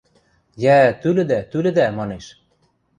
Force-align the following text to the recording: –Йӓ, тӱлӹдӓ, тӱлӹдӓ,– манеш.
–Йӓ, 0.63 0.77
тӱлӹдӓ, 1.01 1.39
тӱлӹдӓ,– 1.51 1.87
манеш. 1.97 2.25